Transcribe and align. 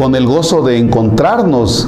con 0.00 0.14
el 0.14 0.24
gozo 0.24 0.62
de 0.62 0.78
encontrarnos 0.78 1.86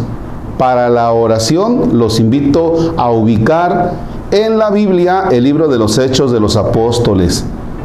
para 0.59 0.91
la 0.91 1.13
oración, 1.13 1.99
los 1.99 2.21
invito 2.21 2.93
a 2.99 3.11
ubicar 3.11 3.95
en 4.31 4.59
la 4.59 4.71
Biblia 4.71 5.31
el 5.31 5.45
libro 5.45 5.67
de 5.67 5.79
los 5.79 5.97
Hechos 5.97 6.31
de 6.31 6.39
los 6.39 6.57
Apóstoles, 6.57 7.43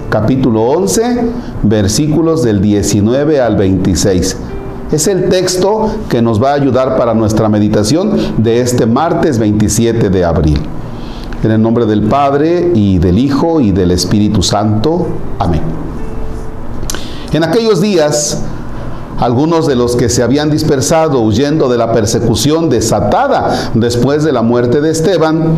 capítulo 0.09 0.63
11, 0.63 1.29
versículos 1.63 2.43
del 2.43 2.59
19 2.59 3.39
al 3.39 3.55
26. 3.55 4.35
Es 4.91 5.07
el 5.07 5.29
texto 5.29 5.91
que 6.09 6.21
nos 6.21 6.43
va 6.43 6.51
a 6.51 6.55
ayudar 6.55 6.97
para 6.97 7.13
nuestra 7.13 7.47
meditación 7.47 8.17
de 8.35 8.59
este 8.59 8.85
martes 8.85 9.39
27 9.39 10.09
de 10.09 10.25
abril. 10.25 10.59
En 11.41 11.51
el 11.51 11.61
nombre 11.61 11.85
del 11.85 12.01
Padre 12.01 12.73
y 12.75 12.97
del 12.97 13.17
Hijo 13.17 13.61
y 13.61 13.71
del 13.71 13.91
Espíritu 13.91 14.43
Santo. 14.43 15.07
Amén. 15.39 15.61
En 17.31 17.45
aquellos 17.45 17.79
días, 17.79 18.43
algunos 19.17 19.67
de 19.67 19.75
los 19.75 19.95
que 19.95 20.09
se 20.09 20.23
habían 20.23 20.49
dispersado 20.49 21.21
huyendo 21.21 21.69
de 21.69 21.77
la 21.77 21.91
persecución 21.91 22.69
desatada 22.69 23.71
después 23.73 24.23
de 24.23 24.31
la 24.31 24.41
muerte 24.41 24.81
de 24.81 24.91
Esteban, 24.91 25.55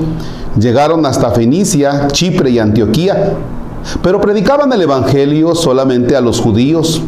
llegaron 0.60 1.06
hasta 1.06 1.32
Fenicia, 1.32 2.08
Chipre 2.08 2.52
y 2.52 2.60
Antioquía, 2.60 3.34
pero 4.02 4.22
predicaban 4.22 4.72
el 4.74 4.82
Evangelio 4.82 5.56
solamente 5.56 6.16
a 6.16 6.22
los 6.22 6.40
judíos. 6.40 7.02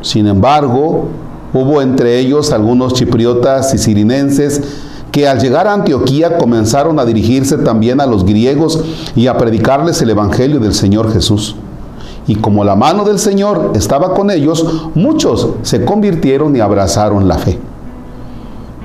Sin 0.00 0.26
embargo, 0.26 1.08
Hubo 1.54 1.82
entre 1.82 2.18
ellos 2.18 2.50
algunos 2.50 2.94
chipriotas 2.94 3.74
y 3.74 3.78
sirinenses 3.78 4.62
que 5.10 5.28
al 5.28 5.38
llegar 5.38 5.66
a 5.66 5.74
Antioquía 5.74 6.38
comenzaron 6.38 6.98
a 6.98 7.04
dirigirse 7.04 7.58
también 7.58 8.00
a 8.00 8.06
los 8.06 8.24
griegos 8.24 8.82
y 9.14 9.26
a 9.26 9.36
predicarles 9.36 10.00
el 10.00 10.08
Evangelio 10.08 10.60
del 10.60 10.72
Señor 10.72 11.12
Jesús. 11.12 11.54
Y 12.26 12.36
como 12.36 12.64
la 12.64 12.76
mano 12.76 13.04
del 13.04 13.18
Señor 13.18 13.72
estaba 13.74 14.14
con 14.14 14.30
ellos, 14.30 14.90
muchos 14.94 15.48
se 15.62 15.84
convirtieron 15.84 16.54
y 16.54 16.60
abrazaron 16.60 17.26
la 17.26 17.38
fe. 17.38 17.58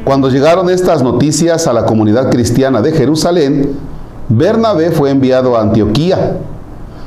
Cuando 0.03 0.29
llegaron 0.29 0.69
estas 0.69 1.03
noticias 1.03 1.67
a 1.67 1.73
la 1.73 1.85
comunidad 1.85 2.29
cristiana 2.29 2.81
de 2.81 2.93
Jerusalén, 2.93 3.71
Bernabé 4.29 4.91
fue 4.91 5.11
enviado 5.11 5.57
a 5.57 5.61
Antioquía. 5.61 6.37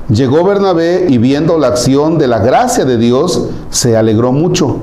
Llegó 0.09 0.45
Bernabé 0.45 1.07
y 1.09 1.19
viendo 1.19 1.59
la 1.59 1.69
acción 1.69 2.19
de 2.19 2.27
la 2.29 2.39
gracia 2.39 2.85
de 2.85 2.97
Dios, 2.97 3.49
se 3.71 3.97
alegró 3.97 4.33
mucho 4.33 4.79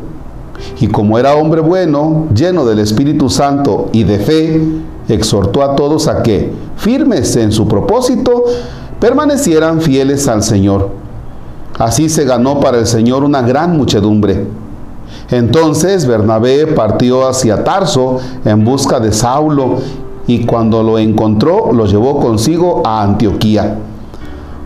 y 0.80 0.88
como 0.88 1.18
era 1.18 1.36
hombre 1.36 1.62
bueno, 1.62 2.28
lleno 2.34 2.66
del 2.66 2.80
Espíritu 2.80 3.30
Santo 3.30 3.90
y 3.92 4.04
de 4.04 4.20
fe, 4.20 4.62
exhortó 5.08 5.64
a 5.64 5.76
todos 5.76 6.08
a 6.08 6.24
que, 6.24 6.52
firmes 6.76 7.36
en 7.36 7.52
su 7.52 7.68
propósito, 7.68 8.44
permanecieran 9.00 9.82
fieles 9.82 10.28
al 10.28 10.44
Señor. 10.44 10.90
Así 11.78 12.10
se 12.10 12.26
ganó 12.26 12.60
para 12.60 12.80
el 12.80 12.88
Señor 12.88 13.24
una 13.24 13.42
gran 13.42 13.78
muchedumbre. 13.78 14.48
Entonces 15.30 16.08
Bernabé 16.08 16.68
partió 16.68 17.28
hacia 17.28 17.64
Tarso 17.64 18.20
en 18.46 18.64
busca 18.64 19.00
de 19.00 19.12
Saulo 19.12 19.78
y 20.26 20.46
cuando 20.46 20.84
lo 20.84 20.98
encontró 21.00 21.72
lo 21.74 21.86
llevó 21.86 22.20
consigo 22.20 22.82
a 22.86 23.04
Antioquía. 23.04 23.78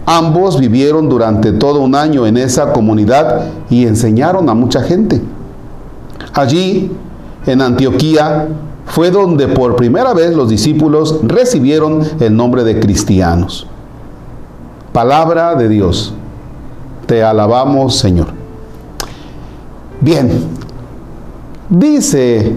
Ambos 0.06 0.60
vivieron 0.60 1.10
durante 1.10 1.52
todo 1.52 1.80
un 1.82 1.96
año 1.96 2.26
en 2.26 2.38
esa 2.38 2.74
comunidad 2.74 3.46
y 3.70 3.86
enseñaron 3.86 4.50
a 4.50 4.54
mucha 4.54 4.82
gente. 4.82 5.22
Allí, 6.34 6.92
en 7.46 7.62
Antioquía, 7.62 8.48
fue 8.86 9.12
donde 9.12 9.48
por 9.48 9.76
primera 9.76 10.14
vez 10.14 10.36
los 10.36 10.50
discípulos 10.50 11.20
recibieron 11.24 12.02
el 12.20 12.36
nombre 12.36 12.64
de 12.64 12.80
cristianos. 12.80 13.68
Palabra 14.92 15.56
de 15.56 15.70
Dios. 15.70 16.14
Te 17.12 17.22
alabamos, 17.22 17.98
Señor. 17.98 18.28
Bien, 20.00 20.30
dice 21.68 22.56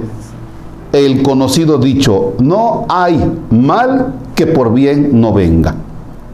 el 0.93 1.25
conocido 1.25 1.79
dicho, 1.79 2.35
no 2.39 2.87
hay 2.89 3.37
mal 3.51 4.15
que 4.37 4.47
por 4.47 4.73
bien 4.73 5.21
no 5.21 5.33
venga. 5.33 5.75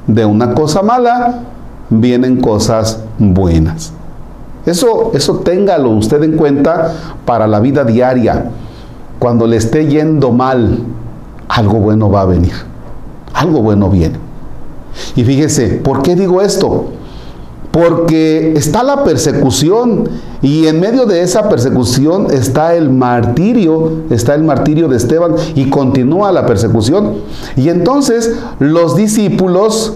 De 0.07 0.27
una 0.27 0.53
cosa 0.53 0.83
mala 0.83 1.45
vienen 1.89 2.43
cosas 2.43 3.03
buenas. 3.19 3.95
Eso, 4.67 5.13
eso 5.15 5.37
téngalo 5.37 5.89
usted 5.89 6.23
en 6.23 6.37
cuenta 6.37 6.93
para 7.25 7.47
la 7.47 7.59
vida 7.59 7.85
diaria. 7.85 8.51
Cuando 9.19 9.47
le 9.47 9.57
esté 9.57 9.87
yendo 9.87 10.31
mal, 10.31 10.79
algo 11.49 11.79
bueno 11.79 12.11
va 12.11 12.21
a 12.21 12.27
venir. 12.27 12.53
Algo 13.33 13.63
bueno 13.63 13.89
viene. 13.89 14.19
Y 15.17 15.25
fíjese, 15.25 15.69
¿por 15.83 16.03
qué 16.03 16.15
digo 16.15 16.43
esto? 16.43 17.00
Porque 17.71 18.55
está 18.57 18.83
la 18.83 19.05
persecución 19.05 20.09
y 20.43 20.67
en 20.67 20.81
medio 20.81 21.07
de 21.07 21.23
esa 21.23 21.49
persecución 21.49 22.27
está 22.31 22.75
el 22.75 22.91
martirio, 22.91 23.93
está 24.11 24.35
el 24.35 24.43
martirio 24.43 24.89
de 24.89 24.97
Esteban 24.97 25.35
y 25.55 25.71
continúa 25.71 26.33
la 26.33 26.47
persecución. 26.47 27.19
Y 27.57 27.69
entonces 27.69 28.35
los 28.59 28.97
discípulos 28.97 29.95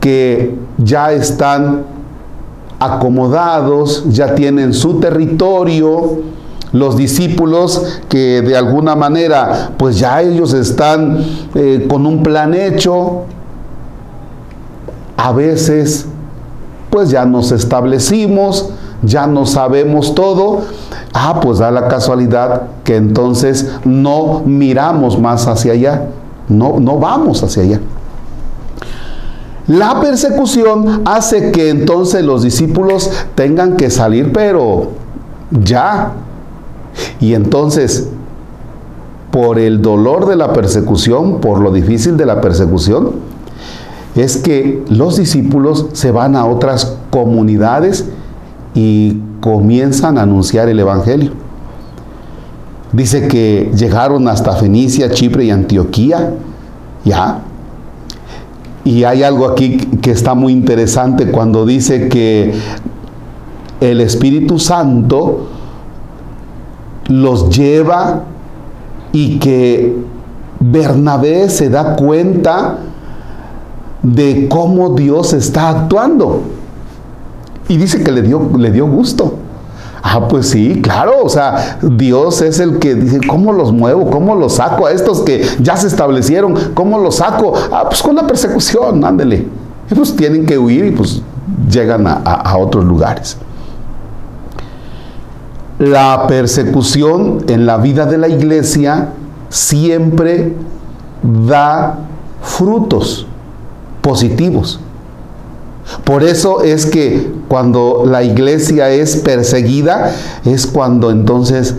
que 0.00 0.56
ya 0.78 1.12
están 1.12 1.84
acomodados, 2.80 4.04
ya 4.08 4.34
tienen 4.34 4.72
su 4.74 5.00
territorio, 5.00 6.18
los 6.72 6.96
discípulos 6.96 8.00
que 8.08 8.42
de 8.42 8.56
alguna 8.56 8.94
manera 8.94 9.72
pues 9.76 9.98
ya 9.98 10.22
ellos 10.22 10.54
están 10.54 11.24
eh, 11.54 11.86
con 11.88 12.06
un 12.06 12.22
plan 12.22 12.54
hecho, 12.54 13.24
a 15.16 15.32
veces 15.32 16.06
pues 16.90 17.10
ya 17.10 17.24
nos 17.24 17.52
establecimos, 17.52 18.70
ya 19.02 19.26
no 19.26 19.46
sabemos 19.46 20.14
todo, 20.14 20.60
ah 21.12 21.40
pues 21.40 21.58
da 21.58 21.70
la 21.70 21.88
casualidad 21.88 22.62
que 22.84 22.96
entonces 22.96 23.70
no 23.84 24.42
miramos 24.44 25.18
más 25.18 25.46
hacia 25.46 25.72
allá, 25.72 26.08
no, 26.48 26.80
no 26.80 26.98
vamos 26.98 27.42
hacia 27.42 27.62
allá. 27.62 27.80
La 29.66 30.00
persecución 30.00 31.02
hace 31.04 31.52
que 31.52 31.68
entonces 31.68 32.24
los 32.24 32.42
discípulos 32.42 33.08
tengan 33.36 33.76
que 33.76 33.88
salir, 33.88 34.32
pero 34.32 34.88
ya. 35.52 36.14
Y 37.20 37.34
entonces, 37.34 38.08
por 39.30 39.60
el 39.60 39.80
dolor 39.80 40.26
de 40.26 40.34
la 40.34 40.52
persecución, 40.52 41.40
por 41.40 41.60
lo 41.60 41.70
difícil 41.70 42.16
de 42.16 42.26
la 42.26 42.40
persecución, 42.40 43.12
es 44.16 44.36
que 44.36 44.82
los 44.88 45.16
discípulos 45.16 45.86
se 45.92 46.10
van 46.10 46.36
a 46.36 46.46
otras 46.46 46.96
comunidades 47.10 48.08
y 48.74 49.18
comienzan 49.40 50.18
a 50.18 50.22
anunciar 50.22 50.68
el 50.68 50.80
Evangelio. 50.80 51.32
Dice 52.92 53.28
que 53.28 53.70
llegaron 53.74 54.26
hasta 54.28 54.52
Fenicia, 54.52 55.10
Chipre 55.10 55.44
y 55.44 55.50
Antioquía, 55.50 56.34
ya, 57.04 57.42
y 58.84 59.04
hay 59.04 59.22
algo 59.22 59.46
aquí 59.46 59.76
que 59.76 60.10
está 60.10 60.34
muy 60.34 60.52
interesante 60.52 61.30
cuando 61.30 61.66
dice 61.66 62.08
que 62.08 62.54
el 63.80 64.00
Espíritu 64.00 64.58
Santo 64.58 65.46
los 67.06 67.56
lleva 67.56 68.24
y 69.12 69.38
que 69.38 69.96
Bernabé 70.60 71.50
se 71.50 71.68
da 71.68 71.96
cuenta 71.96 72.78
de 74.02 74.48
cómo 74.48 74.94
Dios 74.94 75.32
está 75.32 75.68
actuando. 75.68 76.42
Y 77.68 77.76
dice 77.76 78.02
que 78.02 78.10
le 78.10 78.22
dio, 78.22 78.50
le 78.56 78.70
dio 78.70 78.86
gusto. 78.86 79.34
Ah, 80.02 80.28
pues 80.28 80.48
sí, 80.48 80.80
claro, 80.82 81.12
o 81.22 81.28
sea, 81.28 81.78
Dios 81.82 82.40
es 82.40 82.58
el 82.58 82.78
que 82.78 82.94
dice, 82.94 83.20
¿cómo 83.26 83.52
los 83.52 83.70
muevo? 83.70 84.10
¿Cómo 84.10 84.34
los 84.34 84.54
saco 84.54 84.86
a 84.86 84.92
estos 84.92 85.20
que 85.20 85.44
ya 85.60 85.76
se 85.76 85.88
establecieron? 85.88 86.54
¿Cómo 86.72 86.98
los 86.98 87.16
saco? 87.16 87.52
Ah, 87.70 87.84
pues 87.86 88.02
con 88.02 88.16
la 88.16 88.26
persecución, 88.26 89.04
ándele. 89.04 89.46
Y 89.90 89.94
pues 89.94 90.16
tienen 90.16 90.46
que 90.46 90.56
huir 90.56 90.86
y 90.86 90.90
pues 90.92 91.22
llegan 91.70 92.06
a, 92.06 92.14
a 92.14 92.56
otros 92.56 92.84
lugares. 92.84 93.36
La 95.78 96.26
persecución 96.26 97.44
en 97.48 97.66
la 97.66 97.76
vida 97.76 98.06
de 98.06 98.18
la 98.18 98.28
iglesia 98.28 99.10
siempre 99.50 100.54
da 101.22 101.98
frutos 102.42 103.26
positivos. 104.00 104.80
Por 106.04 106.22
eso 106.22 106.62
es 106.62 106.86
que 106.86 107.32
cuando 107.48 108.04
la 108.06 108.22
iglesia 108.22 108.90
es 108.90 109.16
perseguida, 109.16 110.14
es 110.44 110.66
cuando 110.66 111.10
entonces 111.10 111.74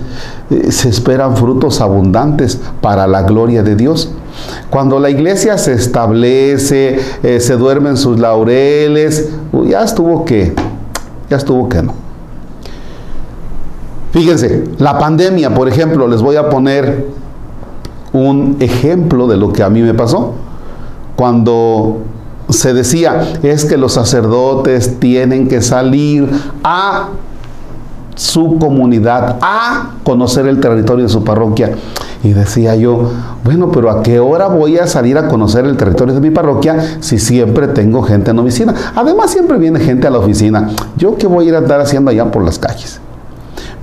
eh, 0.50 0.72
se 0.72 0.90
esperan 0.90 1.38
frutos 1.38 1.80
abundantes 1.82 2.60
para 2.82 3.08
la 3.08 3.22
gloria 3.24 3.64
de 3.64 3.76
Dios. 3.76 4.12
Cuando 4.70 5.00
la 5.00 5.10
iglesia 5.10 5.58
se 5.58 5.74
establece, 5.74 7.00
eh, 7.24 7.40
se 7.40 7.56
duermen 7.56 7.96
sus 7.98 8.20
laureles, 8.20 9.30
ya 9.66 9.84
estuvo 9.84 10.26
que, 10.26 10.54
ya 11.30 11.38
estuvo 11.38 11.70
que 11.70 11.82
no. 11.82 11.94
Fíjense, 14.12 14.66
la 14.78 15.00
pandemia, 15.00 15.54
por 15.54 15.70
ejemplo, 15.70 16.08
les 16.08 16.22
voy 16.22 16.36
a 16.36 16.50
poner 16.50 17.06
un 18.12 18.58
ejemplo 18.60 19.28
de 19.28 19.38
lo 19.38 19.54
que 19.54 19.64
a 19.64 19.70
mí 19.70 19.82
me 19.82 19.94
pasó. 19.94 20.34
Cuando 21.22 22.00
se 22.50 22.74
decía, 22.74 23.34
es 23.44 23.66
que 23.66 23.78
los 23.78 23.94
sacerdotes 23.94 25.00
tienen 25.00 25.48
que 25.48 25.62
salir 25.62 26.28
a 26.64 27.10
su 28.16 28.58
comunidad, 28.58 29.38
a 29.40 29.92
conocer 30.04 30.48
el 30.48 30.60
territorio 30.60 31.04
de 31.04 31.10
su 31.10 31.24
parroquia. 31.24 31.76
Y 32.24 32.30
decía 32.34 32.76
yo, 32.76 33.12
bueno, 33.44 33.72
pero 33.72 33.92
¿a 33.92 34.02
qué 34.02 34.20
hora 34.20 34.48
voy 34.48 34.80
a 34.80 34.88
salir 34.88 35.16
a 35.16 35.28
conocer 35.28 35.66
el 35.66 35.78
territorio 35.78 36.16
de 36.16 36.22
mi 36.22 36.32
parroquia 36.32 36.98
si 37.02 37.20
siempre 37.20 37.68
tengo 37.68 38.02
gente 38.02 38.32
en 38.32 38.38
la 38.38 38.42
oficina? 38.42 38.74
Además, 38.96 39.30
siempre 39.30 39.60
viene 39.60 39.80
gente 39.80 40.08
a 40.08 40.10
la 40.10 40.18
oficina. 40.18 40.72
¿Yo 40.98 41.18
qué 41.18 41.28
voy 41.28 41.46
a 41.46 41.50
ir 41.50 41.54
a 41.54 41.60
andar 41.60 41.82
haciendo 41.82 42.10
allá 42.10 42.32
por 42.32 42.44
las 42.44 42.58
calles? 42.58 43.00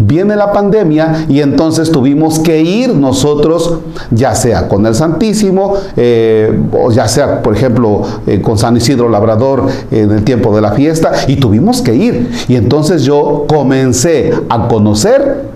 Viene 0.00 0.36
la 0.36 0.52
pandemia 0.52 1.26
y 1.28 1.40
entonces 1.40 1.90
tuvimos 1.90 2.38
que 2.38 2.62
ir 2.62 2.94
nosotros, 2.94 3.80
ya 4.12 4.32
sea 4.36 4.68
con 4.68 4.86
el 4.86 4.94
Santísimo, 4.94 5.74
eh, 5.96 6.56
o 6.72 6.92
ya 6.92 7.08
sea, 7.08 7.42
por 7.42 7.56
ejemplo, 7.56 8.02
eh, 8.28 8.40
con 8.40 8.56
San 8.58 8.76
Isidro 8.76 9.08
Labrador 9.08 9.66
en 9.90 10.12
el 10.12 10.22
tiempo 10.22 10.54
de 10.54 10.60
la 10.60 10.70
fiesta, 10.70 11.12
y 11.26 11.36
tuvimos 11.36 11.82
que 11.82 11.96
ir. 11.96 12.30
Y 12.46 12.54
entonces 12.54 13.02
yo 13.02 13.44
comencé 13.48 14.32
a 14.48 14.68
conocer 14.68 15.48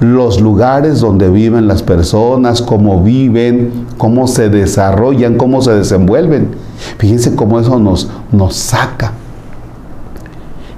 los 0.00 0.40
lugares 0.40 1.00
donde 1.00 1.30
viven 1.30 1.66
las 1.66 1.82
personas, 1.82 2.60
cómo 2.60 3.02
viven, 3.02 3.86
cómo 3.96 4.28
se 4.28 4.50
desarrollan, 4.50 5.38
cómo 5.38 5.62
se 5.62 5.72
desenvuelven. 5.72 6.50
Fíjense 6.98 7.34
cómo 7.34 7.58
eso 7.58 7.78
nos, 7.78 8.10
nos 8.30 8.54
saca. 8.54 9.12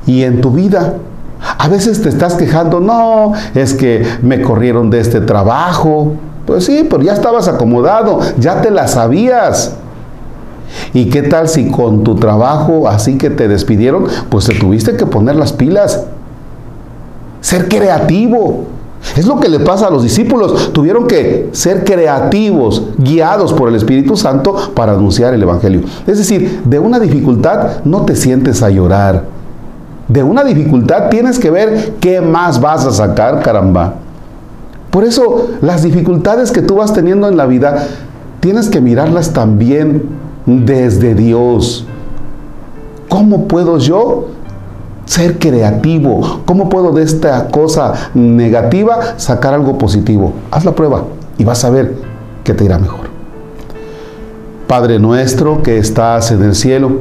Y 0.07 0.23
en 0.23 0.41
tu 0.41 0.53
vida, 0.53 0.95
a 1.41 1.69
veces 1.69 2.03
te 2.03 2.09
estás 2.09 2.35
quejando, 2.35 2.81
no, 2.81 3.33
es 3.55 3.75
que 3.75 4.07
me 4.23 4.43
corrieron 4.43 4.91
de 4.91 5.01
este 5.01 5.21
trabajo. 5.21 6.15
Pues 6.47 6.65
sí, 6.65 6.87
pero 6.89 7.03
ya 7.03 7.13
estabas 7.13 7.49
acomodado, 7.49 8.21
ya 8.39 8.61
te 8.61 8.71
la 8.71 8.89
sabías. 8.89 9.77
¿Y 10.95 11.07
qué 11.07 11.23
tal 11.23 11.49
si 11.49 11.71
con 11.71 12.05
tu 12.05 12.17
trabajo 12.17 12.89
así 12.89 13.19
que 13.19 13.31
te 13.31 13.49
despidieron, 13.49 14.07
pues 14.29 14.47
te 14.47 14.55
tuviste 14.55 14.97
que 14.97 15.07
poner 15.07 15.37
las 15.37 15.53
pilas? 15.53 16.05
Ser 17.41 17.69
creativo. 17.69 18.67
Es 19.17 19.27
lo 19.27 19.41
que 19.41 19.49
le 19.49 19.61
pasa 19.61 19.87
a 19.87 19.91
los 19.91 20.03
discípulos. 20.03 20.73
Tuvieron 20.73 21.07
que 21.07 21.49
ser 21.53 21.85
creativos, 21.85 22.85
guiados 22.99 23.53
por 23.53 23.69
el 23.69 23.75
Espíritu 23.75 24.17
Santo 24.17 24.55
para 24.75 24.93
anunciar 24.93 25.33
el 25.33 25.43
Evangelio. 25.43 25.83
Es 26.07 26.19
decir, 26.19 26.63
de 26.65 26.79
una 26.79 27.01
dificultad 27.01 27.83
no 27.85 28.03
te 28.03 28.15
sientes 28.15 28.63
a 28.63 28.71
llorar. 28.71 29.40
De 30.11 30.23
una 30.23 30.43
dificultad 30.43 31.09
tienes 31.09 31.39
que 31.39 31.51
ver 31.51 31.95
qué 32.01 32.21
más 32.21 32.61
vas 32.61 32.85
a 32.85 32.91
sacar, 32.91 33.43
caramba. 33.43 33.95
Por 34.91 35.05
eso 35.05 35.49
las 35.61 35.83
dificultades 35.83 36.51
que 36.51 36.63
tú 36.63 36.77
vas 36.77 36.93
teniendo 36.93 37.29
en 37.29 37.37
la 37.37 37.47
vida, 37.47 37.87
tienes 38.41 38.69
que 38.69 38.81
mirarlas 38.81 39.33
también 39.33 40.03
desde 40.47 41.15
Dios. 41.15 41.87
¿Cómo 43.09 43.47
puedo 43.47 43.79
yo 43.79 44.27
ser 45.11 45.41
creativo. 45.41 46.43
¿Cómo 46.45 46.69
puedo 46.69 46.93
de 46.93 47.03
esta 47.03 47.49
cosa 47.49 47.95
negativa 48.15 49.15
sacar 49.17 49.55
algo 49.55 49.77
positivo? 49.77 50.33
Haz 50.53 50.65
la 50.65 50.73
prueba 50.73 51.03
y 51.37 51.43
vas 51.43 51.65
a 51.65 51.71
ver 51.71 51.97
que 52.45 52.55
te 52.55 52.65
irá 52.65 52.79
mejor. 52.79 53.11
Padre 54.69 55.01
nuestro 55.01 55.65
que 55.65 55.79
estás 55.79 56.31
en 56.31 56.45
el 56.45 56.55
cielo, 56.55 57.01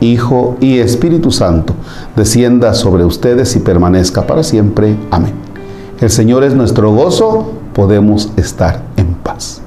Hijo 0.00 0.56
y 0.60 0.78
Espíritu 0.78 1.30
Santo, 1.30 1.74
descienda 2.16 2.74
sobre 2.74 3.04
ustedes 3.04 3.54
y 3.56 3.60
permanezca 3.60 4.26
para 4.26 4.42
siempre. 4.42 4.96
Amén. 5.10 5.32
El 6.00 6.08
Señor 6.08 6.44
es 6.44 6.54
nuestro 6.54 6.92
gozo, 6.92 7.52
podemos 7.74 8.32
estar 8.36 8.82
en 8.96 9.14
paz. 9.14 9.60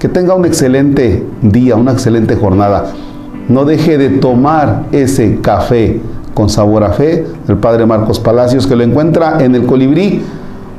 Que 0.00 0.08
tenga 0.08 0.34
un 0.34 0.44
excelente 0.44 1.24
día, 1.42 1.76
una 1.76 1.92
excelente 1.92 2.34
jornada. 2.34 2.92
No 3.48 3.64
deje 3.64 3.96
de 3.96 4.08
tomar 4.10 4.86
ese 4.90 5.40
café 5.40 6.00
con 6.34 6.48
sabor 6.48 6.84
a 6.84 6.92
fe, 6.92 7.26
el 7.48 7.56
padre 7.58 7.86
Marcos 7.86 8.18
Palacios, 8.18 8.66
que 8.66 8.74
lo 8.76 8.82
encuentra 8.82 9.42
en 9.44 9.54
el 9.54 9.66
Colibrí, 9.66 10.22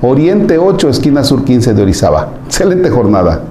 Oriente 0.01 0.57
8, 0.57 0.89
esquina 0.89 1.23
sur 1.23 1.43
15 1.43 1.73
de 1.73 1.83
Orizaba. 1.83 2.29
Excelente 2.47 2.89
jornada. 2.89 3.43